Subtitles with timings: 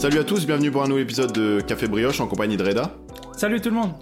[0.00, 2.96] Salut à tous, bienvenue pour un nouvel épisode de Café Brioche en compagnie de Reda.
[3.36, 3.92] Salut tout le monde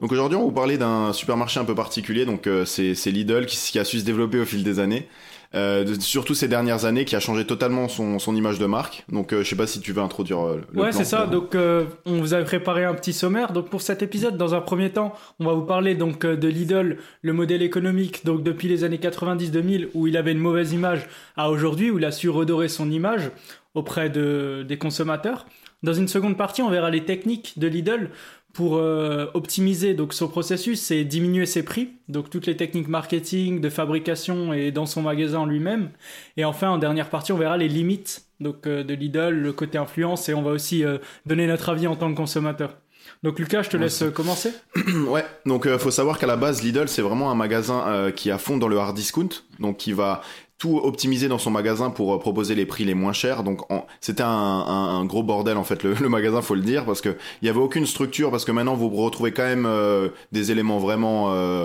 [0.00, 3.46] Donc aujourd'hui on va vous parler d'un supermarché un peu particulier, donc euh, c'est Lidl
[3.46, 5.08] qui, qui a su se développer au fil des années.
[5.52, 9.04] Euh, de- surtout ces dernières années, qui a changé totalement son, son image de marque.
[9.10, 11.26] Donc, euh, je sais pas si tu veux introduire euh, le Ouais, c'est ça.
[11.26, 13.52] Donc, euh, on vous avait préparé un petit sommaire.
[13.52, 16.46] Donc, pour cet épisode, dans un premier temps, on va vous parler donc euh, de
[16.46, 18.24] Lidl, le modèle économique.
[18.24, 22.04] Donc, depuis les années 90-2000, où il avait une mauvaise image, à aujourd'hui, où il
[22.04, 23.30] a su redorer son image
[23.74, 25.46] auprès de, des consommateurs.
[25.82, 28.10] Dans une seconde partie, on verra les techniques de Lidl
[28.52, 31.90] pour euh, optimiser donc son processus et diminuer ses prix.
[32.08, 35.90] Donc, toutes les techniques marketing, de fabrication et dans son magasin lui-même.
[36.36, 39.76] Et enfin, en dernière partie, on verra les limites donc euh, de Lidl, le côté
[39.78, 40.96] influence, et on va aussi euh,
[41.26, 42.76] donner notre avis en tant que consommateur.
[43.22, 44.52] Donc Lucas, je te laisse c'est- commencer.
[45.08, 48.30] Ouais, donc euh, faut savoir qu'à la base Lidl c'est vraiment un magasin euh, qui
[48.30, 50.22] est à fond dans le hard discount, donc qui va
[50.60, 53.42] tout optimiser dans son magasin pour euh, proposer les prix les moins chers.
[53.42, 56.60] Donc en- c'était un, un- un gros bordel en fait le, le magasin, faut le
[56.60, 59.64] dire, parce que il y avait aucune structure, parce que maintenant vous retrouvez quand même
[59.66, 61.64] euh, des éléments vraiment euh,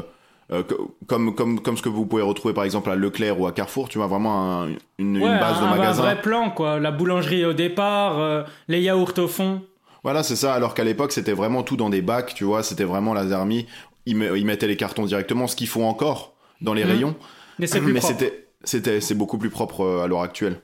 [0.54, 3.48] euh, co- comme comme comme ce que vous pouvez retrouver par exemple à Leclerc ou
[3.48, 6.02] à Carrefour, tu vois vraiment un- une, base un, de un magasin.
[6.04, 6.80] vrai plan, quoi.
[6.80, 9.62] La boulangerie au départ, euh, les yaourts au fond.
[10.04, 10.54] Voilà, c'est ça.
[10.54, 12.62] Alors qu'à l'époque, c'était vraiment tout dans des bacs, tu vois.
[12.64, 13.66] C'était vraiment la Zermi.
[14.06, 16.92] Ils, met- ils mettaient les cartons directement, ce qu'ils font encore dans les Mhm.
[16.92, 17.16] rayons.
[17.58, 17.66] Mais
[18.02, 20.58] c'était, c'était, c'est beaucoup plus propre euh, à l'heure actuelle.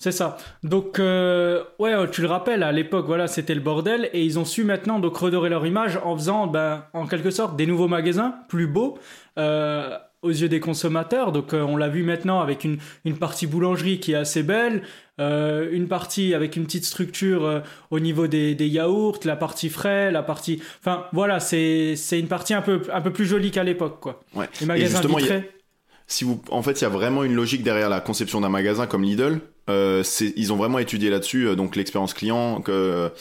[0.00, 0.36] C'est ça.
[0.62, 4.44] Donc, euh, ouais, tu le rappelles, à l'époque, voilà, c'était le bordel, et ils ont
[4.44, 8.36] su maintenant donc redorer leur image en faisant, ben, en quelque sorte, des nouveaux magasins
[8.48, 8.96] plus beaux
[9.40, 11.32] euh, aux yeux des consommateurs.
[11.32, 14.82] Donc, euh, on l'a vu maintenant avec une, une partie boulangerie qui est assez belle,
[15.20, 19.68] euh, une partie avec une petite structure euh, au niveau des, des yaourts, la partie
[19.68, 23.50] frais, la partie, enfin, voilà, c'est c'est une partie un peu un peu plus jolie
[23.50, 24.20] qu'à l'époque, quoi.
[24.32, 24.48] Ouais.
[24.60, 25.50] Les magasins vitrés.
[26.10, 28.86] Si vous, en fait, il y a vraiment une logique derrière la conception d'un magasin
[28.86, 29.40] comme Lidl.
[29.68, 30.02] Euh,
[30.36, 32.62] ils ont vraiment étudié là-dessus, euh, donc l'expérience client.
[32.62, 33.12] Que,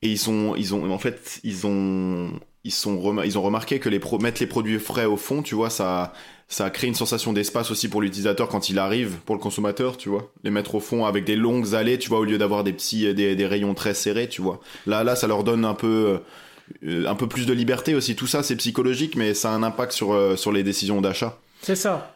[0.00, 2.30] et ils sont, ils ont, en fait, ils ont,
[2.64, 5.54] ils sont, ils ont remarqué que les pro, mettre les produits frais au fond, tu
[5.54, 6.14] vois, ça,
[6.48, 10.08] ça crée une sensation d'espace aussi pour l'utilisateur quand il arrive, pour le consommateur, tu
[10.08, 10.32] vois.
[10.44, 13.12] Les mettre au fond avec des longues allées, tu vois, au lieu d'avoir des petits,
[13.12, 14.60] des, des rayons très serrés, tu vois.
[14.86, 16.20] Là, là, ça leur donne un peu,
[16.86, 18.16] euh, un peu plus de liberté aussi.
[18.16, 21.38] Tout ça, c'est psychologique, mais ça a un impact sur, euh, sur les décisions d'achat.
[21.60, 22.13] C'est ça.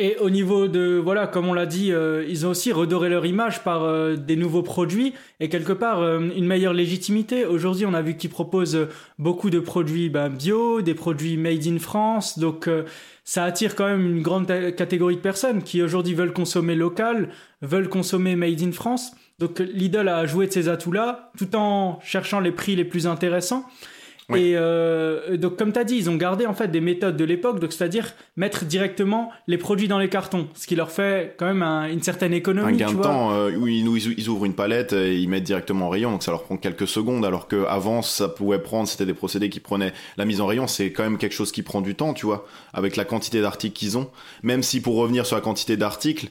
[0.00, 3.26] Et au niveau de, voilà, comme on l'a dit, euh, ils ont aussi redoré leur
[3.26, 7.44] image par euh, des nouveaux produits et quelque part euh, une meilleure légitimité.
[7.44, 8.86] Aujourd'hui, on a vu qu'ils proposent
[9.18, 12.38] beaucoup de produits ben, bio, des produits made in France.
[12.38, 12.70] Donc,
[13.24, 17.88] ça attire quand même une grande catégorie de personnes qui aujourd'hui veulent consommer local, veulent
[17.88, 19.10] consommer made in France.
[19.40, 23.64] Donc, Lidl a joué de ces atouts-là tout en cherchant les prix les plus intéressants.
[24.30, 24.40] Oui.
[24.40, 27.24] Et euh, donc, comme tu as dit, ils ont gardé en fait des méthodes de
[27.24, 31.46] l'époque, donc c'est-à-dire mettre directement les produits dans les cartons, ce qui leur fait quand
[31.46, 32.74] même un- une certaine économie.
[32.74, 33.06] un gain tu de vois.
[33.06, 33.86] temps euh, où ils,
[34.18, 36.86] ils- ouvrent une palette et ils mettent directement en rayon donc ça leur prend quelques
[36.86, 40.46] secondes alors que avant ça pouvait prendre c'était des procédés qui prenaient la mise en
[40.46, 43.40] rayon c'est quand même quelque chose qui prend du temps tu vois avec la quantité
[43.40, 44.10] d'articles qu'ils ont
[44.42, 46.28] même si pour revenir sur la quantité d'articles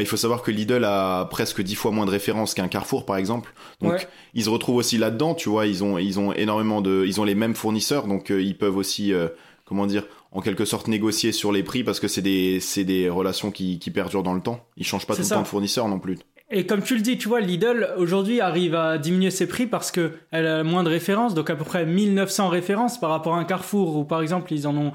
[0.00, 3.16] il faut savoir que Lidl a presque dix fois moins de références qu'un Carrefour par
[3.16, 3.52] exemple.
[3.80, 4.08] Donc Ouais.
[4.34, 5.66] ils se retrouvent aussi là-dedans tu vois.
[5.66, 8.06] Ils ont ils ont énormément de ils ont les mêmes fournisseurs.
[8.06, 9.28] Donc euh, ils peuvent aussi euh,
[9.64, 13.08] comment dire en quelque sorte négocier sur les prix parce que c'est des c'est des
[13.08, 14.60] relations qui, qui perdurent dans le temps.
[14.76, 15.34] Ils changent pas tout ça.
[15.36, 16.18] le temps de fournisseur non plus.
[16.50, 19.90] Et comme tu le dis, tu vois, Lidl aujourd'hui arrive à diminuer ses prix parce
[19.90, 23.38] que elle a moins de références, donc à peu près 1900 références par rapport à
[23.38, 24.92] un Carrefour où par exemple ils en ont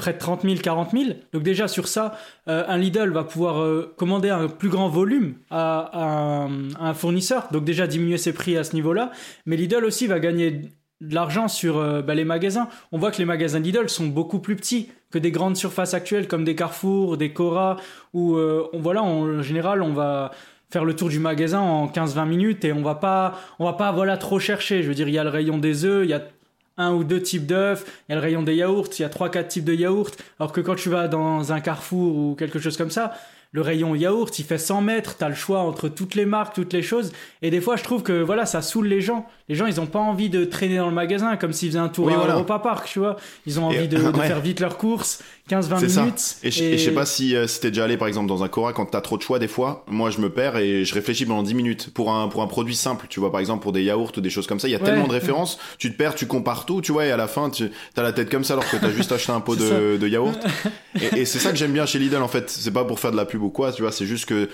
[0.00, 1.04] près de 30 000, 40 000.
[1.32, 2.16] Donc déjà sur ça,
[2.48, 6.48] euh, un Lidl va pouvoir euh, commander un plus grand volume à,
[6.80, 9.12] un, fournisseur, donc déjà diminuer ses prix à ce niveau-là.
[9.46, 12.68] Mais Lidl aussi va gagner de l'argent sur euh, bah, les magasins.
[12.92, 16.26] On voit que les magasins Lidl sont beaucoup plus petits que des grandes surfaces actuelles
[16.26, 17.76] comme des Carrefour, des Cora,
[18.14, 20.30] où on, voilà, en général on va
[20.70, 23.90] faire le tour du magasin en 15-20 minutes et on va pas on va pas
[23.90, 26.14] voilà trop chercher je veux dire il y a le rayon des œufs il y
[26.14, 26.22] a
[26.80, 27.84] un ou deux types d'œufs.
[28.08, 30.12] Il y a le rayon des yaourts il y a trois quatre types de yaourts.
[30.38, 33.14] Alors que quand tu vas dans un Carrefour ou quelque chose comme ça
[33.52, 36.72] le rayon yaourt il fait 100 mètres t'as le choix entre toutes les marques toutes
[36.72, 37.10] les choses
[37.42, 39.86] et des fois je trouve que voilà ça saoule les gens les gens ils ont
[39.86, 42.34] pas envie de traîner dans le magasin comme s'ils faisaient un tour Oui, à voilà.
[42.34, 43.16] Europa Park tu vois
[43.46, 44.26] ils ont Et- envie de, de ouais.
[44.28, 45.20] faire vite leurs courses
[45.50, 46.00] 15-20 C'est ça.
[46.02, 48.28] minutes Et je, et je sais pas si, euh, si t'es déjà allé par exemple
[48.28, 49.84] dans un Cora quand t'as trop de choix des fois.
[49.88, 52.76] Moi je me perds et je réfléchis pendant 10 minutes pour un pour un produit
[52.76, 53.06] simple.
[53.08, 54.68] Tu vois par exemple pour des yaourts ou des choses comme ça.
[54.68, 54.84] Il y a Ouais.
[54.84, 55.58] tellement de références.
[55.78, 56.80] Tu te perds, tu compares tout.
[56.82, 58.92] Tu vois et à la fin tu as la tête comme ça alors que t'as
[58.92, 60.38] juste acheté un pot de, de yaourt.
[61.00, 62.48] Et, et c'est ça que j'aime bien chez Lidl en fait.
[62.50, 63.72] C'est pas pour faire de la pub ou quoi.
[63.72, 64.48] Tu vois c'est juste que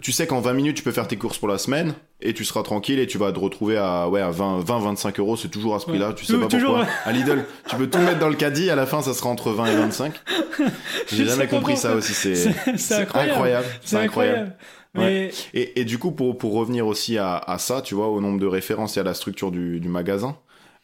[0.00, 2.44] tu sais qu'en 20 minutes tu peux faire tes courses pour la semaine et tu
[2.44, 5.36] seras tranquille et tu vas te retrouver à ouais à 20 20 25 euros.
[5.36, 6.12] C'est toujours à ce prix-là.
[6.14, 6.92] Tu sais pas toujours, pourquoi.
[7.04, 8.70] À Lidl tu peux tout mettre dans le caddie.
[8.70, 10.14] À la fin ça sera entre 20 et 25.
[11.12, 12.14] J'ai jamais compris ça aussi.
[12.14, 13.66] C'est incroyable.
[13.82, 14.56] C'est incroyable.
[14.94, 15.30] Mais...
[15.54, 18.38] Et, et, du coup, pour, pour revenir aussi à, à, ça, tu vois, au nombre
[18.38, 20.36] de références et à la structure du, du magasin,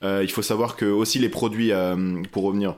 [0.02, 2.76] euh, il faut savoir que aussi les produits, euh, pour revenir,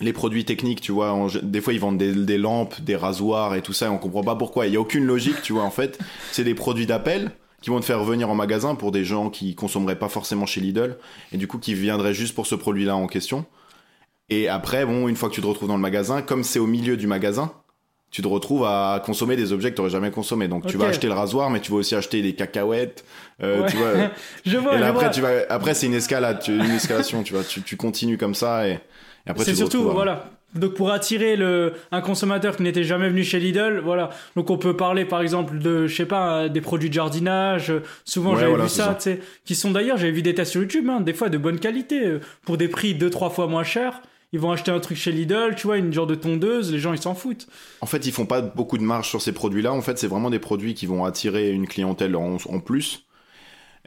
[0.00, 3.62] les produits techniques, tu vois, des fois ils vendent des, des, lampes, des rasoirs et
[3.62, 4.66] tout ça, et on comprend pas pourquoi.
[4.66, 5.98] Il y a aucune logique, tu vois, en fait.
[6.32, 9.54] C'est des produits d'appel qui vont te faire revenir en magasin pour des gens qui
[9.54, 10.96] consommeraient pas forcément chez Lidl
[11.30, 13.44] et du coup qui viendraient juste pour ce produit-là en question.
[14.30, 16.66] Et après, bon, une fois que tu te retrouves dans le magasin, comme c'est au
[16.66, 17.52] milieu du magasin,
[18.10, 20.48] tu te retrouves à consommer des objets que tu n'aurais jamais consommés.
[20.48, 23.04] Donc tu vas acheter le rasoir, mais tu vas aussi acheter des cacahuètes.
[23.42, 23.92] Euh, tu vois.
[24.46, 24.74] je vois.
[24.74, 25.10] Et je après, vois.
[25.10, 25.30] tu vas.
[25.48, 26.52] Après, c'est une escalade, tu...
[26.52, 27.22] une escalation.
[27.22, 27.44] tu vois.
[27.44, 28.80] Tu, tu continues comme ça et.
[29.38, 30.30] C'est surtout à- voilà.
[30.54, 34.10] Donc pour attirer le un consommateur qui n'était jamais venu chez Lidl, voilà.
[34.34, 37.72] Donc on peut parler par exemple de je sais pas des produits de jardinage.
[38.04, 40.50] Souvent Ouais, j'avais voilà, vu ça, tu sais, qui sont d'ailleurs j'avais vu des tests
[40.50, 43.62] sur YouTube, hein, des fois de bonne qualité pour des prix deux trois fois moins
[43.62, 44.02] chers.
[44.32, 46.92] Ils vont acheter un truc chez Lidl, tu vois, une genre de tondeuse, les gens
[46.92, 47.46] ils s'en foutent.
[47.80, 49.72] En fait, ils font pas beaucoup de marge sur ces produits-là.
[49.72, 53.04] En fait, c'est vraiment des produits qui vont attirer une clientèle en, en plus.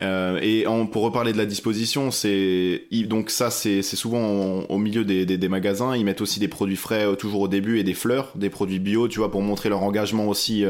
[0.01, 4.77] Euh, et en- pour reparler de la disposition, c'est donc ça c'est souvent en- au
[4.79, 5.95] milieu des, des, des magasins.
[5.95, 8.79] Ils mettent aussi des produits frais euh, toujours au début et des fleurs, des produits
[8.79, 10.65] bio, tu vois, pour montrer leur engagement aussi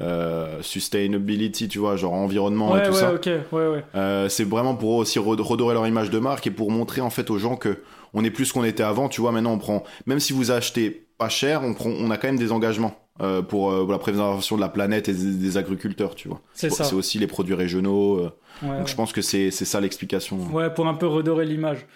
[0.00, 3.14] euh, sustainability, tu vois, genre environnement et ouais tout ouais ça.
[3.14, 4.28] ok ouais ouais.
[4.28, 7.30] C'est vraiment pour aussi re- redorer leur image de marque et pour montrer en fait
[7.30, 7.78] aux gens que
[8.14, 9.08] on est plus qu'on était avant.
[9.08, 12.16] Tu vois, maintenant on prend, même si vous achetez pas cher, on prend, on a
[12.18, 15.34] quand même des engagements euh, pour, euh, pour la préservation de la planète et des,
[15.34, 16.14] des agriculteurs.
[16.14, 16.84] Tu vois, C'est ça.
[16.84, 18.18] c'est aussi les produits régionaux.
[18.18, 18.30] euh,
[18.62, 18.86] Ouais, donc ouais.
[18.86, 20.38] je pense que c'est ça l'explication.
[20.52, 21.86] Ouais, pour un peu redorer l'image.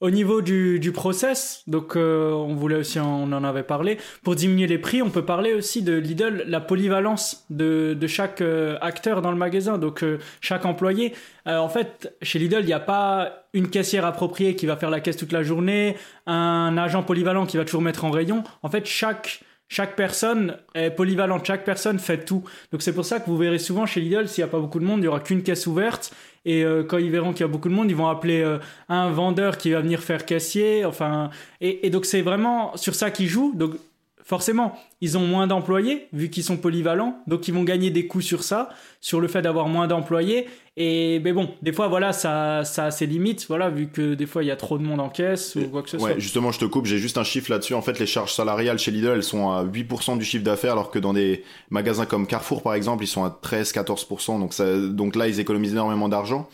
[0.00, 4.66] Au niveau du, du process, donc on voulait aussi, on en avait parlé, pour diminuer
[4.66, 8.42] les prix, on peut parler aussi de Lidl, la polyvalence de, de chaque
[8.80, 10.02] acteur dans le magasin, donc
[10.40, 11.12] chaque employé.
[11.46, 15.00] En fait, chez Lidl, il n'y a pas une caissière appropriée qui va faire la
[15.00, 15.96] caisse toute la journée,
[16.26, 18.42] un agent polyvalent qui va toujours mettre en rayon.
[18.62, 22.42] En fait, chaque chaque personne est polyvalente, chaque personne fait tout.
[22.72, 24.80] Donc c'est pour ça que vous verrez souvent chez Lidl, s'il n'y a pas beaucoup
[24.80, 26.12] de monde, il n'y aura qu'une caisse ouverte.
[26.44, 28.58] Et euh, quand ils verront qu'il y a beaucoup de monde, ils vont appeler euh,
[28.88, 30.84] un vendeur qui va venir faire caissier.
[30.84, 31.30] Enfin,
[31.60, 33.54] et, donc c'est vraiment sur ça qu'ils jouent.
[34.30, 38.20] Forcément, ils ont moins d'employés vu qu'ils sont polyvalents, donc ils vont gagner des coûts
[38.20, 38.68] sur ça,
[39.00, 40.46] sur le fait d'avoir moins d'employés.
[40.76, 44.26] Et mais bon, des fois voilà, ça, ça a ses limites, voilà, vu que des
[44.26, 46.18] fois il y a trop de monde en caisse ou quoi que ce Ouais, soit.
[46.20, 47.74] justement, je te coupe, j'ai juste un chiffre là-dessus.
[47.74, 50.92] En fait, les charges salariales chez Lidl, elles sont à 8% du chiffre d'affaires, alors
[50.92, 54.38] que dans des magasins comme Carrefour, par exemple, ils sont à 13-14%.
[54.38, 56.48] Donc, ça, donc là, ils économisent énormément d'argent.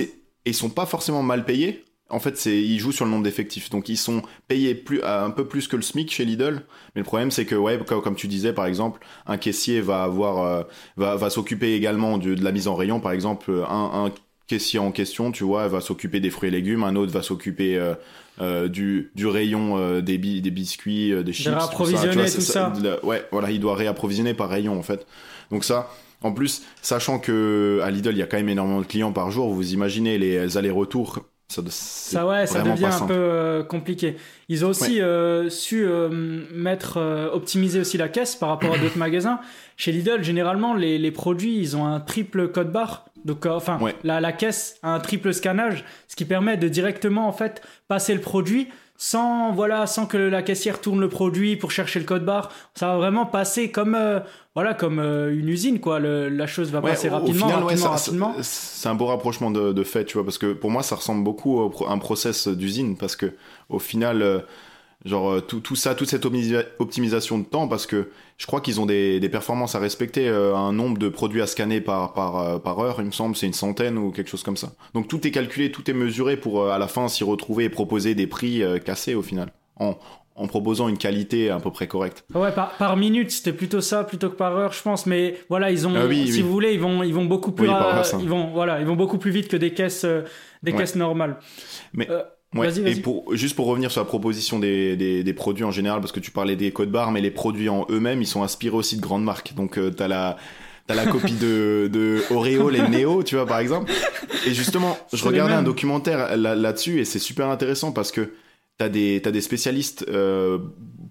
[0.00, 0.02] Et,
[0.44, 1.84] et ils sont pas forcément mal payés.
[2.10, 3.68] En fait, c'est ils jouent sur le nombre d'effectifs.
[3.70, 6.62] Donc, ils sont payés plus, à un peu plus que le SMIC chez Lidl.
[6.94, 10.38] Mais le problème, c'est que, ouais, comme, tu disais, par exemple, un caissier va avoir,
[10.44, 10.62] euh,
[10.96, 12.98] va, va s'occuper également de, de la mise en rayon.
[13.00, 14.12] Par exemple, un, un
[14.46, 16.82] caissier en question, tu vois, va s'occuper des fruits et légumes.
[16.82, 17.94] Un autre va s'occuper euh,
[18.40, 21.44] euh, du, du rayon euh, des, bi- des biscuits, des chips.
[21.44, 22.70] tout ça, tu réapprovisionner vois, tout ça.
[22.70, 25.06] de la- ouais, voilà, il doit réapprovisionner par rayon, en fait.
[25.50, 25.90] Donc ça,
[26.22, 29.30] en plus, sachant que à Lidl, il y a quand même énormément de clients par
[29.30, 31.20] jour, vous imaginez les allers-retours.
[31.50, 33.14] Ça, Ça ouais, ça devient un simple.
[33.14, 34.16] peu euh, compliqué.
[34.50, 36.08] Ils ont aussi euh, su euh,
[36.52, 39.40] mettre, euh, optimiser aussi la caisse par rapport à d'autres magasins.
[39.78, 43.06] Chez Lidl, généralement, les, les produits, ils ont un triple code barre.
[43.24, 43.94] Donc, euh, enfin, Ouais.
[44.04, 48.12] la, la caisse a un triple scannage, ce qui permet de directement en fait passer
[48.14, 48.68] le produit
[48.98, 52.50] sans voilà, sans que la caissière tourne le produit pour chercher le code barre.
[52.74, 54.20] Ça va vraiment passer comme euh,
[54.54, 56.00] voilà, comme euh, une usine quoi.
[56.00, 57.62] Le- la chose va Ouais, passer au- au rapidement, final,
[58.42, 61.24] C'est un beau rapprochement de, de fait, tu vois, parce que pour moi, ça ressemble
[61.24, 63.34] beaucoup à un process d'usine, parce que
[63.68, 64.40] au final, euh,
[65.04, 68.60] genre euh, tout, tout ça, toute cette optimisa- optimisation de temps, parce que je crois
[68.60, 72.12] qu'ils ont des, des performances à respecter, euh, un nombre de produits à scanner par
[72.14, 74.72] par euh, par heure, il me semble, c'est une centaine ou quelque chose comme ça.
[74.94, 77.68] Donc tout est calculé, tout est mesuré pour euh, à la fin s'y retrouver et
[77.68, 79.96] proposer des prix euh, cassés au final, en
[80.40, 82.24] en proposant une qualité à peu près correcte.
[82.32, 85.04] Ouais, par, par minute, c'était plutôt ça, plutôt que par heure, je pense.
[85.04, 86.42] Mais voilà, ils ont, Ah oui, si oui.
[86.42, 87.74] vous voulez, ils vont, ils vont beaucoup plus, Oui,
[88.20, 90.22] ils vont, voilà, ils vont beaucoup plus vite que des caisses, euh,
[90.62, 90.78] des Ouais.
[90.78, 91.38] caisses normales.
[91.92, 92.06] Mais-
[92.54, 96.00] Ouais, et pour, juste pour revenir sur la proposition des, des, des produits en général,
[96.00, 98.76] parce que tu parlais des codes barres, mais les produits en eux-mêmes, ils sont inspirés
[98.76, 99.54] aussi de grandes marques.
[99.54, 100.38] Donc, euh, t'as la,
[100.86, 103.92] t'as la copie de, de Oreo, les Neo, tu vois, par exemple.
[104.46, 108.32] Et justement, je regardais un documentaire là- là-dessus et c'est super intéressant parce que
[108.78, 110.58] t'as des, t'as des spécialistes euh,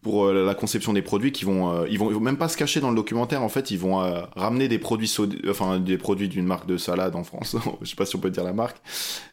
[0.08, 2.48] pour euh, la conception des produits qui vont, euh, ils vont, ils vont même pas
[2.48, 3.44] se cacher dans le documentaire.
[3.44, 5.14] En fait, ils vont euh, ramener des produits,
[5.50, 7.58] enfin des produits d'une marque de salade en France.
[7.82, 8.78] je sais pas si on peut dire la marque,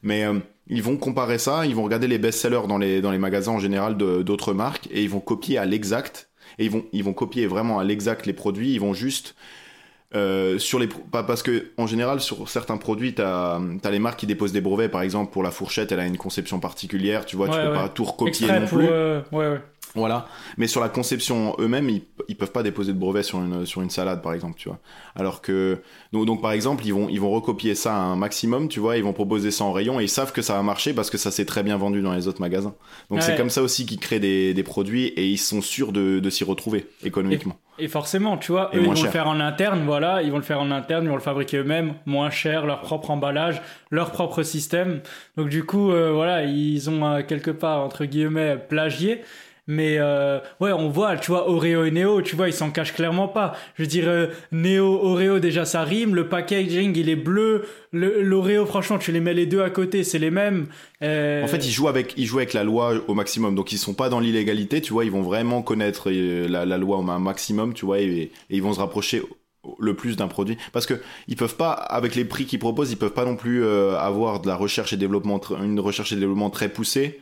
[0.02, 1.64] mais euh, ils vont comparer ça.
[1.64, 5.04] Ils vont regarder les best-sellers dans les dans les magasins en général d'autres marques et
[5.04, 6.28] ils vont copier à l'exact.
[6.58, 8.72] Et ils vont ils vont copier vraiment à l'exact les produits.
[8.72, 9.36] Ils vont juste
[10.14, 14.20] euh, sur les pas parce que en général sur certains produits t'as as les marques
[14.20, 17.34] qui déposent des brevets par exemple pour la fourchette elle a une conception particulière tu
[17.34, 17.74] vois tu peux ouais.
[17.74, 19.60] pas tout recopier non pour, plus euh, ouais, ouais.
[19.94, 20.26] Voilà.
[20.56, 23.80] Mais sur la conception eux-mêmes, ils, ils peuvent pas déposer de brevet sur une, sur
[23.80, 24.80] une salade, par exemple, tu vois.
[25.14, 25.80] Alors que,
[26.12, 28.96] donc, donc, par exemple, ils vont, ils vont recopier ça à un maximum, tu vois,
[28.96, 31.18] ils vont proposer ça en rayon et ils savent que ça va marcher parce que
[31.18, 32.74] ça s'est très bien vendu dans les autres magasins.
[33.10, 36.18] Donc c'est comme ça aussi qu'ils créent des, des produits et ils sont sûrs de,
[36.18, 37.56] de s'y retrouver économiquement.
[37.78, 40.44] Et forcément, tu vois, eux, ils vont le faire en interne, voilà, ils vont le
[40.44, 44.42] faire en interne, ils vont le fabriquer eux-mêmes, moins cher, leur propre emballage, leur propre
[44.42, 45.00] système.
[45.36, 49.22] Donc du coup, euh, voilà, ils ont euh, quelque part, entre guillemets, plagié.
[49.66, 52.92] Mais euh, ouais, on voit, tu vois, Oreo et Neo, tu vois, ils s'en cachent
[52.92, 53.54] clairement pas.
[53.76, 58.22] Je veux dire, euh, Neo, Oreo, déjà ça rime, le packaging, il est bleu, Le-
[58.22, 60.66] l'Oreo, franchement, tu les mets les deux à côté, c'est les mêmes.
[61.02, 63.54] Euh, En fait, ils jouent avec, ils jouent avec la loi au maximum.
[63.54, 65.04] Donc, ils sont pas dans l'illégalité, tu vois.
[65.04, 68.62] Ils vont vraiment connaître euh, la, la loi au ma- maximum, tu vois, et, ils
[68.62, 69.22] vont se rapprocher
[69.78, 70.58] le plus d'un produit.
[70.72, 70.94] Parce que
[71.28, 74.40] ils peuvent pas, avec les prix qu'ils proposent, ils peuvent pas non plus euh, avoir
[74.40, 77.20] de la recherche et développement, une recherche et développement très poussée.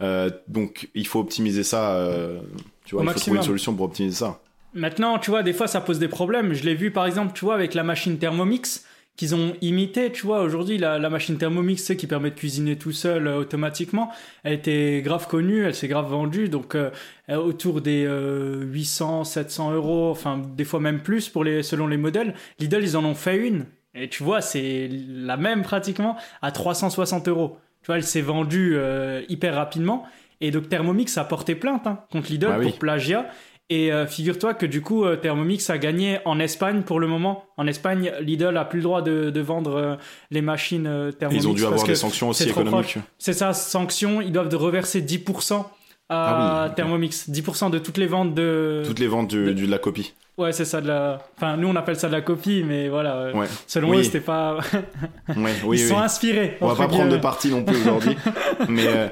[0.00, 1.94] Euh, donc, il faut optimiser ça.
[1.96, 2.40] euh,
[2.84, 4.40] tu vois, Au il faut trouver une solution pour optimiser ça.
[4.74, 6.52] Maintenant, tu vois, des fois, ça pose des problèmes.
[6.52, 8.84] Je l'ai vu, par exemple, tu vois, avec la machine Thermomix
[9.16, 12.90] qu'ils ont imité, tu vois, aujourd'hui, la, la machine Thermomix, qui permet de cuisiner tout
[12.90, 14.10] seul euh, automatiquement,
[14.42, 16.90] elle était grave connue, elle s'est grave vendue, donc euh,
[17.28, 21.96] autour des euh, 800, 700 euros, enfin, des fois même plus pour les, selon les
[21.96, 22.34] modèles.
[22.58, 27.28] Lidl, ils en ont fait une, et tu vois, c'est la même pratiquement, à 360
[27.28, 27.56] euros.
[27.84, 30.04] Tu vois, elle s'est vendue euh, hyper rapidement,
[30.40, 32.70] et donc Thermomix a porté plainte hein, contre Lidl Bah oui.
[32.70, 33.26] pour plagiat.
[33.70, 37.44] Et euh, figure-toi que du coup, euh, Thermomix a gagné en Espagne pour le moment.
[37.56, 39.96] En Espagne, Lidl a plus le droit de, de vendre euh,
[40.30, 41.44] les machines euh, Et Thermomix.
[41.44, 42.98] ils ont dû parce avoir des sanctions aussi économiques.
[43.18, 44.20] C'est ça, sanction.
[44.20, 45.64] Ils doivent de reverser 10%
[46.08, 46.74] à Ah oui, ok.
[46.76, 47.28] Thermomix.
[47.30, 48.82] 10% de toutes les ventes de.
[48.86, 50.12] Toutes les ventes du- de- du- de la copie.
[50.36, 51.20] Ouais, c'est ça de la.
[51.36, 53.16] Enfin, nous on appelle ça de la copie, mais voilà.
[53.16, 53.46] euh, Ouais.
[53.68, 53.98] Selon Oui.
[53.98, 54.58] eux, c'était pas.
[55.28, 55.88] Ouais, oui, Ils oui.
[55.88, 56.56] sont inspirés.
[56.60, 58.16] On va pas prendre de parti non plus aujourd'hui.
[58.68, 59.08] mais euh,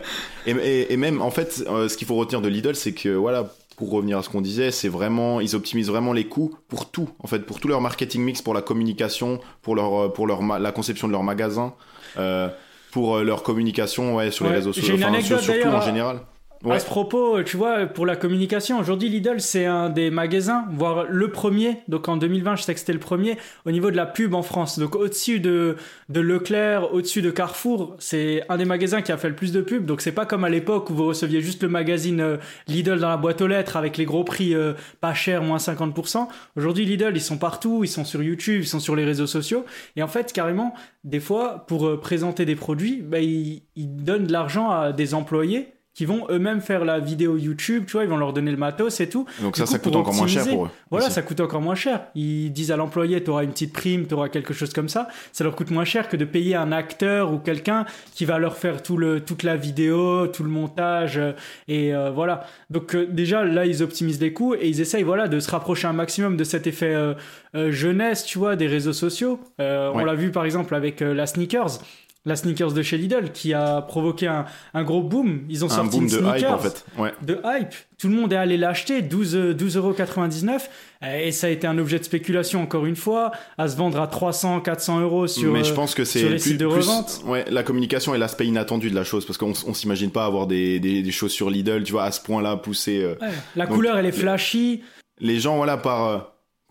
[0.46, 3.08] et, et- et même en fait, euh, ce qu'il faut retenir de Lidl, c'est que
[3.10, 6.90] voilà, pour revenir à ce qu'on disait, c'est vraiment ils optimisent vraiment les coûts pour
[6.90, 7.08] tout.
[7.20, 10.72] En fait, pour tout leur marketing mix, pour la communication, pour leur pour leur la
[10.72, 11.72] conception de leur magasin,
[12.18, 12.48] euh,
[12.90, 15.74] pour leur communication ouais, sur les réseaux sociaux, enfin, surtout en
[16.08, 16.22] à-
[16.70, 21.06] À ce propos, tu vois, pour la communication, aujourd'hui Lidl c'est un des magasins, voire
[21.08, 21.78] le premier.
[21.88, 24.42] Donc en 2020, je sais que c'était le premier au niveau de la pub en
[24.42, 24.78] France.
[24.78, 25.76] Donc au-dessus de,
[26.08, 29.60] de Leclerc, au-dessus de Carrefour, c'est un des magasins qui a fait le plus de
[29.60, 29.86] pub.
[29.86, 32.36] Donc c'est pas comme à l'époque où vous receviez juste le magazine euh,
[32.68, 36.28] Lidl dans la boîte aux lettres avec les gros prix euh, pas chers, moins 50%.
[36.56, 39.64] Aujourd'hui Lidl, ils sont partout, ils sont sur YouTube, ils sont sur les réseaux sociaux.
[39.96, 44.26] Et en fait, carrément, des fois, pour euh, présenter des produits, bah, ils, ils donnent
[44.26, 48.08] de l'argent à des employés qui vont eux-mêmes faire la vidéo YouTube, tu vois, ils
[48.08, 49.26] vont leur donner le matos et tout.
[49.42, 50.70] Donc Du ça, coup, ça coûte encore moins cher pour eux.
[50.90, 51.14] Voilà, aussi.
[51.14, 52.04] ça coûte encore moins cher.
[52.14, 55.08] Ils disent à l'employé, tu auras une petite prime, tu auras quelque chose comme ça.
[55.32, 57.84] Ça leur coûte moins cher que de payer un acteur ou quelqu'un
[58.14, 61.18] qui va leur faire tout le, toute la vidéo, tout le montage.
[61.18, 61.32] euh,
[61.68, 62.46] Et euh, voilà.
[62.70, 65.88] Donc euh, déjà, là, ils optimisent les coûts et ils essayent voilà, de se rapprocher
[65.88, 67.14] un maximum de cet effet euh,
[67.54, 69.40] euh, jeunesse, tu vois, des réseaux sociaux.
[69.60, 70.04] Euh, On Ouais.
[70.06, 71.80] l'a vu par exemple avec la sneakers.
[72.24, 75.40] La sneakers de chez Lidl qui a provoqué un, un gros boom.
[75.48, 76.84] Ils ont Un sorti boom une de hype sneakers en fait.
[76.96, 77.12] Ouais.
[77.22, 77.74] de hype.
[77.98, 80.68] Tout le monde est allé l'acheter, 12, euh, 12,99€.
[81.16, 84.06] Et ça a été un objet de spéculation, encore une fois, à se vendre à
[84.06, 85.50] 300, 400 euros sur.
[85.52, 87.22] mais je euh, pense que c'est sur les plus, sites de plus- revente.
[87.26, 90.46] ouais, la communication est l'aspect inattendu de la chose parce qu'on on s'imagine pas avoir
[90.46, 93.02] des, des, des chaussures Lidl, tu vois, à ce point-là poussées.
[93.02, 94.82] euh, ouais, la Donc, couleur, elle est les- flashy.
[95.18, 96.18] les gens, voilà, par euh,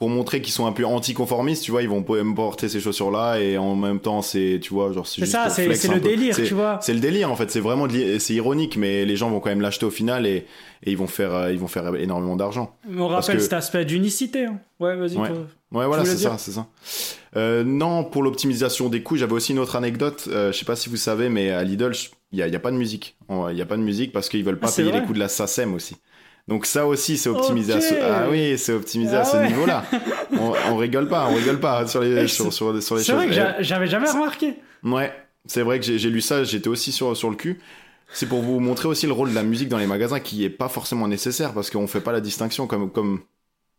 [0.01, 3.38] pour montrer qu'ils sont un peu anticonformistes, tu vois, ils vont po- porter ces chaussures-là
[3.39, 6.79] et en même temps, c'est, tu vois, genre, c'est ça, c'est le délire, tu vois.
[6.81, 7.86] C'est le délire en fait, c'est vraiment
[8.17, 10.48] c'est ironique, mais les gens vont quand même l'acheter au final et,
[10.84, 12.75] et ils vont faire euh, ils vont faire énormément d'argent.
[12.98, 14.46] On rappelle que- cet aspect d'unicité.
[14.46, 14.58] hein.
[14.79, 15.17] Ouais, vas-y.
[15.17, 15.29] Ouais.
[15.72, 16.65] Ouais, voilà, c'est ça, c'est ça.
[17.38, 20.24] Euh, non, pour l'optimisation des coûts, j'avais aussi une autre anecdote.
[20.29, 21.91] Euh, je sais pas si vous savez, mais à Lidl,
[22.31, 23.15] il y a, y a pas de musique.
[23.29, 25.13] Il y a pas de musique parce qu'ils veulent pas Ah, c'est payer les coûts
[25.13, 25.96] de la SACEM aussi.
[26.48, 27.93] Donc ça aussi, c'est optimisé à ce...
[28.01, 29.48] Ah oui, c'est optimisé à Ah ce ouais.
[29.48, 29.83] niveau-là.
[30.38, 33.15] On, on rigole pas, on rigole pas sur les, sur, sur, sur les C'est choses.
[33.15, 34.55] vrai que j'a- j'avais jamais remarqué.
[34.83, 35.13] Ouais,
[35.45, 37.62] c'est vrai que j'ai j'ai lu ça, j'étais aussi sur, sur le cul.
[38.13, 40.50] C'est pour vous montrer aussi le rôle de la musique dans les magasins qui est
[40.50, 42.91] pas forcément nécessaire parce qu'on fait pas la distinction comme.
[42.91, 43.21] comme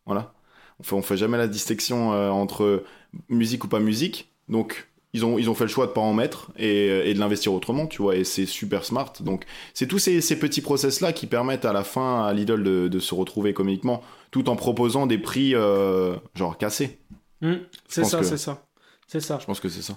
[0.07, 0.35] voilà.
[0.81, 2.85] On fait, on fait jamais la distinction euh, entre
[3.28, 4.33] musique ou pas musique.
[4.49, 4.88] Donc.
[5.14, 7.52] Ils ont, ils ont fait le choix de pas en mettre et, et de l'investir
[7.52, 9.12] autrement, tu vois, et c'est super smart.
[9.21, 12.88] Donc, c'est tous ces, ces petits process-là qui permettent à la fin à Lidl de,
[12.88, 16.99] de se retrouver économiquement, tout en proposant des prix, euh, genre, cassés.
[17.42, 17.57] Hmm,
[17.88, 18.64] c'est ça, que- c'est ça.
[19.07, 19.37] C'est ça.
[19.38, 19.95] Je pense que c'est ça.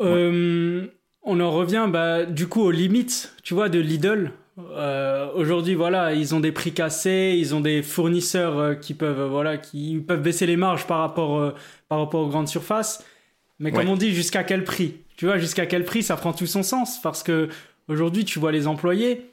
[0.00, 0.86] Euh,
[1.22, 4.32] on en revient bah, du coup aux limites, tu vois, de Lidl.
[4.58, 9.56] Euh, Aujourd'hui, voilà, ils ont des prix cassés, ils ont des fournisseurs qui peuvent, voilà,
[9.58, 11.54] qui peuvent baisser les marges par rapport,
[11.88, 13.04] par rapport aux grandes surfaces.
[13.58, 13.90] Mais comme Ouais.
[13.92, 14.94] on dit, jusqu'à quel prix?
[15.16, 17.00] Tu vois, jusqu'à quel prix ça prend tout son sens?
[17.00, 17.48] Parce que
[17.88, 19.30] aujourd'hui, tu vois les employés,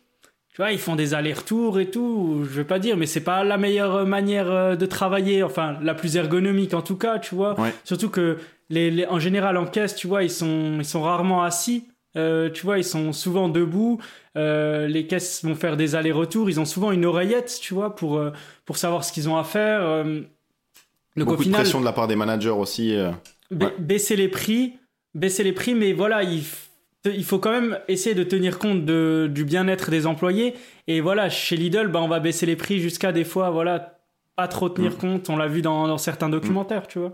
[0.53, 2.41] tu vois, ils font des allers-retours et tout.
[2.43, 5.43] Je vais pas dire, mais c'est pas la meilleure manière euh, de travailler.
[5.43, 7.55] Enfin, la plus ergonomique en tout cas, tu vois.
[7.83, 8.37] Surtout que
[8.69, 11.87] les, en général en caisse, tu vois, ils sont, ils sont rarement assis.
[12.15, 13.99] Euh, tu vois, ils sont souvent debout.
[14.37, 16.49] Euh, les caisses vont faire des allers-retours.
[16.49, 18.21] Ils ont souvent une oreillette, tu vois, pour
[18.65, 20.05] pour savoir ce qu'ils ont à faire.
[20.05, 22.95] Donc Beaucoup au final, de pression de la part des managers aussi.
[23.79, 24.73] Baisser les prix,
[25.13, 26.43] baisser les prix, mais voilà, il
[27.05, 30.53] il faut quand même essayer de tenir compte de, du bien-être des employés.
[30.87, 33.99] Et voilà, chez Lidl, bah, on va baisser les prix jusqu'à des fois, voilà,
[34.35, 34.97] pas trop tenir mm.
[34.97, 35.29] compte.
[35.29, 37.13] On l'a vu dans, dans, certains documentaires, tu vois.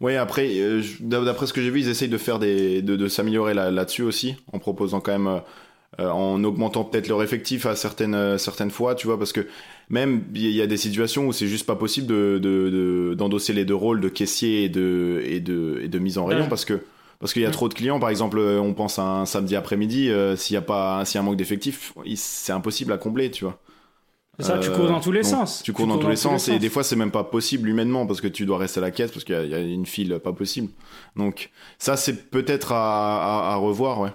[0.00, 3.08] Oui, après, euh, d'après ce que j'ai vu, ils essayent de faire des, de, de
[3.08, 5.40] s'améliorer là-dessus aussi, en proposant quand même, euh,
[5.98, 9.46] en augmentant peut-être leur effectif à certaines, euh, certaines fois, tu vois, parce que
[9.90, 13.74] même il y a des situations où c'est juste pas possible de, d'endosser les deux
[13.74, 16.80] rôles de caissier et de, et de, et de mise en rayon, parce que
[17.20, 18.00] parce qu'il y a trop de clients.
[18.00, 21.14] Par exemple, euh, on pense à un samedi après-midi, euh, s'il y a pas, s'il
[21.14, 23.60] y a un manque d'effectifs, c'est impossible à combler, tu vois.
[24.40, 25.62] Ça, tu cours dans tous les sens.
[25.62, 28.20] Tu cours, dans, tous les sens et des fois c'est même pas possible humainement parce
[28.20, 30.70] que tu dois rester à la caisse parce qu'il y, a une file pas possible.
[31.16, 34.10] Donc ça c'est peut-être à, revoir, ouais.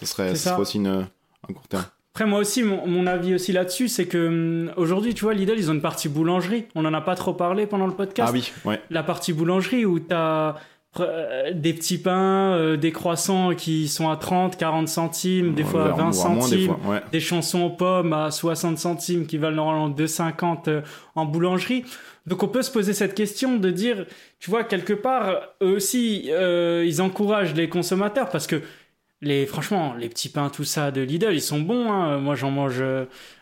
[0.00, 0.50] Ce serait, ça.
[0.50, 1.06] serait aussi une,
[1.48, 1.84] un court terme.
[2.12, 5.70] Après moi aussi mon, avis aussi là-dessus c'est que hum, aujourd'hui tu vois Lidl ils
[5.70, 6.66] ont une partie boulangerie.
[6.74, 8.30] On en a pas trop parlé pendant le podcast.
[8.30, 8.80] Ah oui, ouais.
[8.90, 10.56] La partie boulangerie où tu as
[10.98, 15.84] euh, des petits pains, euh, des croissants qui sont à 30, 40 centimes, des fois
[15.84, 16.74] à 20 centimes,
[17.12, 20.80] des, chansons aux pommes à 60 centimes qui valent normalement 2,50 euh,
[21.14, 21.84] en boulangerie.
[22.26, 24.04] Donc on peut se poser cette question de dire,
[24.40, 28.60] tu vois, quelque part, eux aussi, ils encouragent les consommateurs parce que
[29.20, 31.90] les, franchement, les petits pains, tout ça de Lidl, ils sont bons.
[31.90, 32.18] Hein.
[32.18, 32.82] Moi, j'en mange,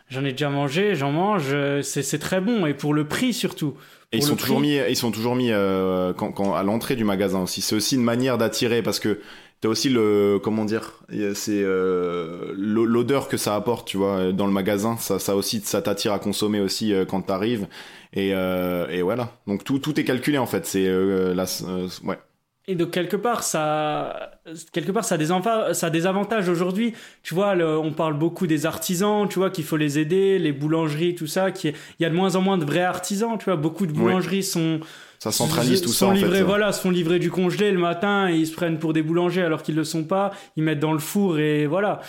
[0.09, 3.75] j'en ai déjà mangé, j'en mange, c'est très bon et pour le prix surtout.
[4.11, 7.03] Et ils sont, toujours mis, ils sont toujours mis euh, quand, quand, à l'entrée du
[7.03, 7.61] magasin aussi.
[7.61, 9.19] C'est aussi une manière d'attirer parce que
[9.61, 10.93] t'as aussi le comment dire,
[11.35, 14.97] c'est euh, l'odeur que ça apporte, tu vois, dans le magasin.
[14.97, 17.67] Ça, ça aussi, ça t'attire à consommer aussi euh, quand t'arrives.
[18.13, 19.37] Et, euh, et voilà.
[19.45, 20.65] Donc tout, tout est calculé en fait.
[20.65, 21.45] C'est euh, là,
[22.03, 22.17] ouais.
[22.67, 24.31] Et donc quelque part ça
[24.71, 25.27] quelque part ça a des
[25.73, 26.93] ça a des avantages aujourd'hui.
[27.23, 31.15] Tu vois, on parle beaucoup des artisans, tu vois qu'il faut les aider, les boulangeries,
[31.15, 31.51] tout ça.
[31.51, 33.37] Qui il y a de moins en moins de vrais artisans.
[33.39, 34.81] Tu vois, beaucoup de boulangeries sont
[35.19, 36.07] ça centralise tout ça.
[36.07, 36.41] en fait.
[36.43, 39.41] Voilà, se font livrer du congelé le matin et ils se prennent pour des boulangers
[39.41, 40.31] alors qu'ils le sont pas.
[40.55, 42.01] Ils mettent dans le four et voilà.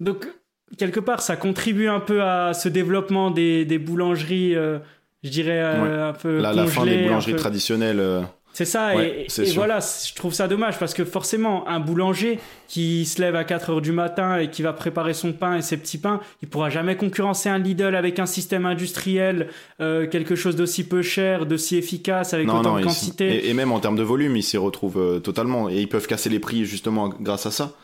[0.00, 0.28] Donc
[0.76, 4.54] quelque part ça contribue un peu à ce développement des, des boulangeries.
[4.54, 4.78] Euh,
[5.24, 8.00] je dirais euh, un peu la, la fin des boulangeries traditionnelles.
[8.00, 8.20] Euh,
[8.58, 13.22] c'est ça, et, voilà, je trouve ça dommage parce que forcément, un boulanger qui se
[13.22, 15.98] lève à 4 heures du matin et qui va préparer son pain et ses petits
[15.98, 20.82] pains, il pourra jamais concurrencer un Lidl avec un système industriel, euh, quelque chose d'aussi
[20.82, 23.48] peu cher, d'aussi efficace, avec autant de quantité.
[23.48, 26.28] Et, même en termes de volume, ils s'y retrouvent euh, totalement et ils peuvent casser
[26.28, 27.76] les prix justement grâce à ça.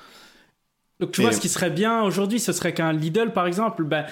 [0.98, 4.06] Donc tu vois, ce qui serait bien aujourd'hui, ce serait qu'un Lidl, par exemple, ben,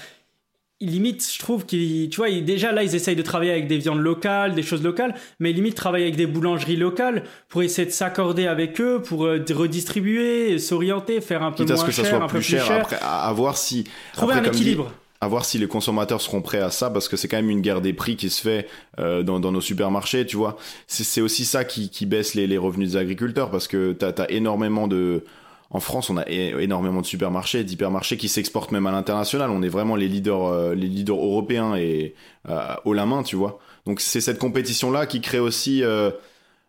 [0.90, 4.00] limite, je trouve qu'ils, tu vois, déjà là, ils essayent de travailler avec des viandes
[4.00, 8.46] locales, des choses locales, mais limite travailler avec des boulangeries locales pour essayer de s'accorder
[8.46, 12.10] avec eux, pour euh, redistribuer, s'orienter, faire un peu moins à ce que cher, ça
[12.10, 14.92] soit plus cher, Après, à, voir si trouver un équilibre.
[15.20, 17.60] à voir si les consommateurs seront prêts à ça parce que c'est quand même une
[17.60, 18.66] guerre des prix qui se fait
[18.98, 22.58] euh, dans, dans, nos supermarchés tu vois c'est aussi ça qui, qui baisse les, les,
[22.58, 25.24] revenus des agriculteurs parce que t'as as énormément de
[25.72, 29.50] en France, on a énormément de supermarchés, d'hypermarchés qui s'exportent même à l'international.
[29.50, 32.14] On est vraiment les leaders, euh, les leaders européens et
[32.50, 33.58] euh, haut la main, tu vois.
[33.86, 36.10] Donc c'est cette compétition-là qui crée aussi, euh,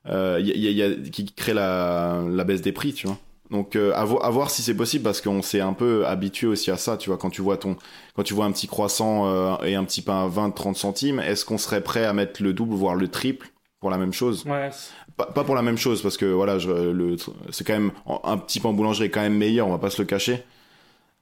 [0.05, 3.17] qui crée la, baisse des prix, tu vois.
[3.51, 6.77] Donc à, à, voir si c'est possible parce qu'on s'est un peu habitué aussi à
[6.77, 7.17] ça, tu vois.
[7.17, 7.75] Quand tu vois ton,
[8.15, 11.57] quand tu vois un petit croissant et un petit pain à 20-30 centimes, est-ce qu'on
[11.57, 13.49] serait prêt à mettre le double voire le triple
[13.81, 14.45] pour la même chose?
[14.45, 14.71] Ouais
[15.17, 17.15] pas, pour la même chose parce que voilà je, le
[17.51, 17.91] c'est quand même
[18.23, 20.43] un petit pain boulangerie est quand même meilleur on va pas se le cacher.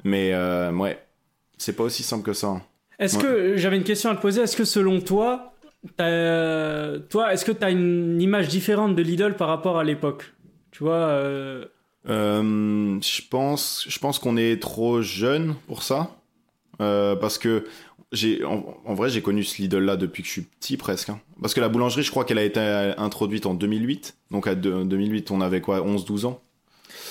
[0.03, 0.99] Mais euh, ouais
[1.57, 2.61] c'est pas aussi simple que ça.
[2.99, 5.53] Est-ce que j'avais une question à te poser est-ce que selon toi
[5.97, 10.33] toi est-ce que tu as une image différente de Lidl par rapport à l'époque?
[10.71, 11.65] Tu vois euh...
[12.09, 16.15] Euh, je pense je pense qu'on est trop jeune pour ça.
[16.81, 17.65] Euh, parce que
[18.11, 21.19] j'ai en, vrai j'ai connu ce Lidl là depuis que je suis petit presque hein.
[21.41, 22.59] parce que la boulangerie je crois qu'elle a été
[22.97, 26.41] introduite en 2008 donc à 2008 on avait quoi 11 12 ans?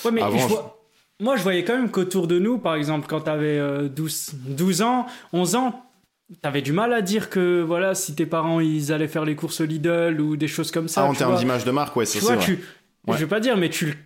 [0.04, 0.20] Ouais mais
[1.20, 3.58] moi je voyais quand même qu'autour de nous par exemple quand t'avais
[3.88, 5.86] 12 euh, 12 ans 11 ans
[6.42, 9.60] T'avais du mal à dire que voilà si tes parents ils allaient faire les courses
[9.60, 11.02] au Lidl ou des choses comme ça.
[11.02, 12.38] Ah, en termes d'image de marque, ouais, ça c'est vrai.
[12.38, 12.60] Tu,
[13.08, 13.96] Je vais pas dire, mais tu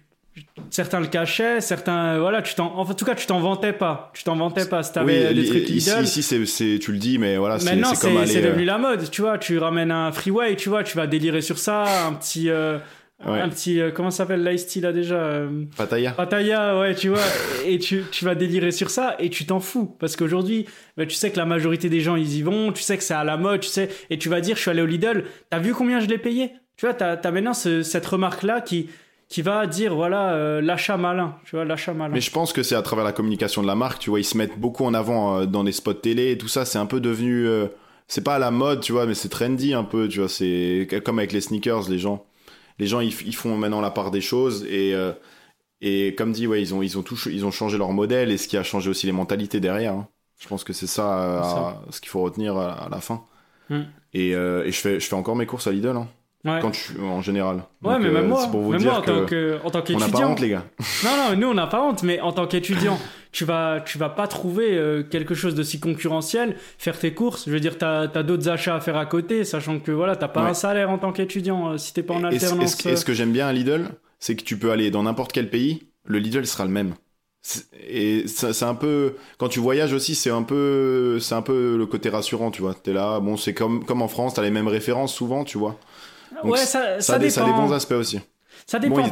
[0.70, 4.10] certains le cachaient, certains, voilà, tu t'en, en tout cas, tu t'en vantais pas.
[4.14, 4.82] Tu t'en vantais pas.
[4.82, 8.16] Si t'avais des trucs ici, Ici, c'est, tu le dis, mais voilà, c'est, c'est comme
[8.16, 8.26] aller.
[8.26, 9.38] C'est devenu euh, la mode, tu vois.
[9.38, 12.78] Tu ramènes un freeway, tu vois, tu vas délirer sur ça, un petit, euh,
[13.24, 13.40] Ouais.
[13.40, 15.64] un petit euh, comment ça s'appelle l'ice tea là déjà euh.
[16.12, 17.20] Pattaya, ouais, tu vois,
[17.66, 19.96] et tu, tu vas délirer sur ça et tu t'en fous.
[19.98, 20.66] Parce qu'aujourd'hui,
[20.96, 23.14] bah, tu sais que la majorité des gens, ils y vont, tu sais que c'est
[23.14, 25.58] à la mode, tu sais, et tu vas dire, je suis allé au Lidl, t'as
[25.60, 26.50] vu combien je l'ai payé?
[26.76, 28.88] Tu vois, t'as as maintenant ce- cette remarque-là qui,
[29.28, 32.14] qui va dire, voilà, euh, l'achat malin, tu vois, l'achat malin.
[32.14, 34.24] Mais je pense que c'est à travers la communication de la marque, tu vois, ils
[34.24, 36.86] se mettent beaucoup en avant euh, dans des spots télé et tout ça, c'est un
[36.86, 37.66] peu devenu euh,
[38.06, 40.86] c'est pas à la mode, tu vois, mais c'est trendy un peu, tu vois, c'est
[41.04, 42.26] comme avec les sneakers, les gens
[42.78, 44.94] les gens ils, ils font maintenant la part des choses et
[45.80, 48.38] et comme dit ouais, ils ont ils ont tout ils ont changé leur modèle et
[48.38, 49.92] ce qui a changé aussi les mentalités derrière.
[49.94, 50.08] hein.
[50.38, 53.24] Je pense que c'est ça, à- ce qu'il faut retenir à, à la fin.
[53.70, 53.82] Hmm.
[54.12, 56.08] Et, et je fais je fais encore mes courses à Lidl hein,
[56.44, 57.64] ouais, quand je en général.
[57.82, 59.30] ouais Donc, mais euh, même moi, c'est pour vous même dire moi en tant que
[59.30, 60.64] que- en tant on n'a pas qu'étudiant, honte les gars.
[61.04, 62.98] Non, non, nous on n'a pas honte, mais en tant qu'étudiant,
[63.32, 67.44] tu vas, tu vas pas trouver euh, quelque chose de si concurrentiel, faire tes courses.
[67.46, 70.28] Je veux dire, t'as as, d'autres achats à faire à côté, sachant que voilà, t'as
[70.28, 70.50] pas Ouais.
[70.50, 72.86] un salaire en tant qu'étudiant euh, si t'es pas en Et- et ce- alternance.
[72.86, 73.88] Et, ce, que j'aime bien à Lidl,
[74.20, 76.94] c'est que tu peux aller dans n'importe quel pays, le Lidl sera le même.
[77.86, 81.84] Et c'est un peu quand tu voyages aussi, c'est un peu c'est un peu le
[81.84, 82.72] côté rassurant, tu vois.
[82.74, 85.78] T'es là, bon, c'est comme comme en France, t'as les mêmes références souvent, tu vois.
[86.42, 87.66] Donc ouais, ça, Ça, ça, des, ça a des dépend.
[87.66, 88.20] bons aspects aussi.
[88.66, 88.96] Ça dépend.
[88.96, 89.04] Bon,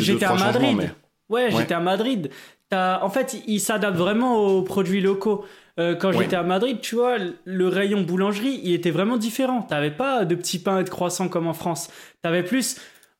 [0.00, 0.76] j'étais à Madrid.
[0.76, 0.90] mais-
[1.28, 1.50] Ouais, Ouais.
[1.58, 2.30] j'étais à Madrid.
[2.72, 5.44] En fait, ils s'adaptent vraiment aux produits locaux.
[5.78, 6.18] Euh, quand Ouais.
[6.24, 9.62] j'étais à Madrid, tu vois, le rayon boulangerie, il était vraiment différent.
[9.62, 11.88] T'avais pas de petits pains et de croissants comme en France.
[12.22, 12.76] T'avais plus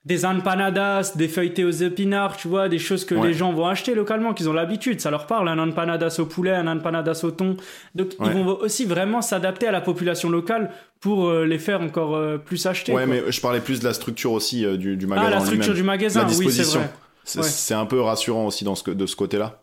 [0.07, 3.29] des empanadas, des feuilletés aux épinards, tu vois, des choses que Ouais.
[3.29, 4.99] les gens vont acheter localement, qu'ils ont l'habitude.
[5.01, 7.57] Ça leur parle, un empanadas au poulet, un empanadas au thon.
[7.95, 12.17] Donc, ils vont aussi vraiment s'adapter à la population locale pour euh, les faire encore
[12.17, 12.93] euh, plus acheter.
[12.93, 13.15] Ouais, quoi.
[13.15, 15.27] mais je parlais plus de la structure aussi euh, du, du magasin.
[15.27, 16.81] ah, la structure du magasin, La oui, c'est disposition.
[16.81, 16.91] vrai.
[17.25, 17.81] C'est Ouais.
[17.81, 19.61] un peu rassurant aussi dans ce, de ce côté-là.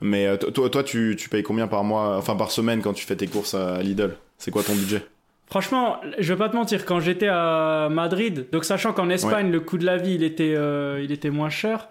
[0.00, 3.04] Mais euh, toi, toi, tu, tu payes combien par mois, enfin par semaine quand tu
[3.04, 4.16] fais tes courses à Lidl?
[4.38, 5.04] C'est quoi ton budget?
[5.50, 9.58] Franchement, je vais pas te mentir, quand j'étais à Madrid, donc sachant qu'en Espagne, le
[9.60, 11.88] coût de la vie, il était, euh, il était moins cher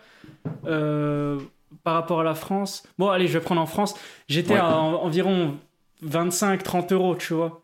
[0.66, 1.38] euh,
[1.84, 2.84] par rapport à la France.
[2.98, 3.96] Bon, allez, je vais prendre en France.
[4.30, 4.60] J'étais Ouais.
[4.60, 5.58] à en- environ
[6.06, 7.62] 25-30 euros, tu vois.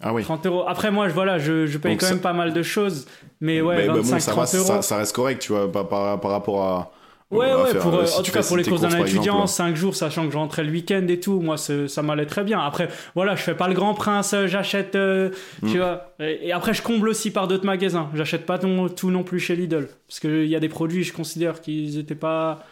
[0.00, 0.22] Ah oui.
[0.22, 0.64] 30 euros.
[0.68, 3.06] Après, moi, je, voilà, je, je paye Donc quand ça- même pas mal de choses.
[3.40, 4.66] Mais ouais, Mais, bah, bon, 25-30 ça, va, euros.
[4.66, 6.92] ça, ça reste correct, tu vois, par, par, par rapport à.
[7.32, 9.00] Ouais, ouais, faire, pour, euh, euh, si en tu tout cas pour les courses d'un
[9.00, 9.48] étudiant, exemple.
[9.48, 12.60] 5 jours, sachant que je rentrais le week-end et tout, moi ça m'allait très bien.
[12.60, 15.30] Après, voilà, je fais pas le grand prince, euh, j'achète, euh,
[15.62, 15.70] Mm.
[15.72, 16.14] tu vois.
[16.20, 18.08] Et, et après, je comble aussi par d'autres magasins.
[18.14, 19.88] J'achète pas ton- tout non plus chez Lidl.
[20.06, 22.64] Parce qu'il y a des produits, je considère qu'ils étaient pas.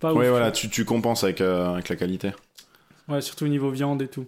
[0.00, 0.30] pas Ouais, ouf.
[0.30, 2.32] voilà, tu, tu compenses avec, euh, avec la qualité.
[3.08, 4.26] Ouais, surtout au niveau viande et tout.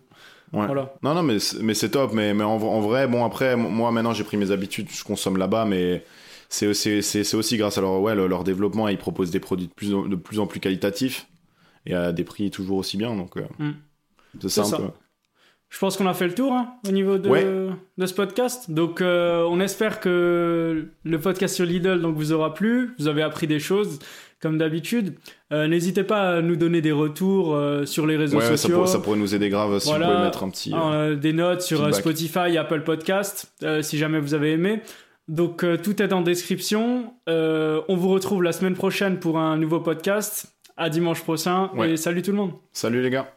[0.54, 0.64] Ouais.
[0.64, 0.94] Voilà.
[1.02, 2.12] Non, non, mais c'est mais c'est top.
[2.14, 5.36] Mais, mais en, en vrai, bon, après, moi maintenant j'ai pris mes habitudes, je consomme
[5.36, 6.02] là-bas, mais
[6.48, 8.88] c'est aussi grâce à leur, ouais, leur, leur développement.
[8.88, 11.26] Ils proposent des produits de plus en, de plus, en plus qualitatifs
[11.86, 13.14] et à des prix toujours aussi bien.
[13.16, 13.70] Donc, euh, Mm.
[14.42, 14.76] c'est ça C'est un ça.
[14.78, 14.90] peu.
[15.68, 17.44] Je pense qu'on a fait le tour hein, au niveau de, Ouais.
[17.98, 18.70] de ce podcast.
[18.70, 22.94] Donc, euh, on espère que le podcast sur Lidl donc, vous aura plu.
[23.00, 23.98] Vous avez appris des choses,
[24.40, 25.14] comme d'habitude.
[25.52, 28.76] Euh, N'hésitez pas à nous donner des retours euh, sur les réseaux Ouais, ça, sociaux.
[28.78, 30.06] pour- ça pourrait nous aider grave si Voilà.
[30.06, 30.72] vous pouvez mettre un petit.
[30.72, 30.76] euh,
[31.12, 31.94] Euh, des notes sur feedback.
[32.00, 34.82] Spotify, Apple Podcast, euh, si jamais vous avez aimé.
[35.28, 37.14] Donc, euh, tout est en description.
[37.28, 40.52] Euh, on vous retrouve la semaine prochaine pour un nouveau podcast.
[40.76, 41.70] À dimanche prochain.
[41.74, 41.92] Ouais.
[41.92, 42.52] Et salut tout le monde.
[42.72, 43.35] Salut les gars.